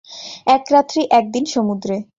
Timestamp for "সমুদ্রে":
1.45-1.95